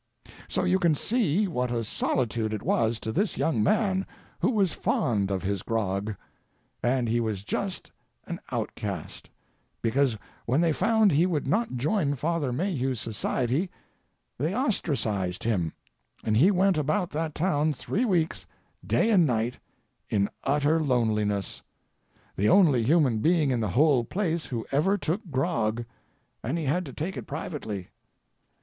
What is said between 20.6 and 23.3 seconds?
loneliness—the only human